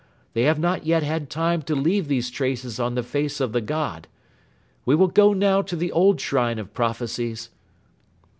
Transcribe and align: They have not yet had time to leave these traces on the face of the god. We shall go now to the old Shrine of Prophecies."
They 0.33 0.45
have 0.45 0.57
not 0.57 0.83
yet 0.83 1.03
had 1.03 1.29
time 1.29 1.61
to 1.61 1.75
leave 1.75 2.07
these 2.07 2.31
traces 2.31 2.79
on 2.79 2.95
the 2.95 3.03
face 3.03 3.39
of 3.39 3.51
the 3.51 3.61
god. 3.61 4.07
We 4.83 4.97
shall 4.97 5.05
go 5.05 5.31
now 5.33 5.61
to 5.61 5.75
the 5.75 5.91
old 5.91 6.19
Shrine 6.19 6.57
of 6.57 6.73
Prophecies." 6.73 7.51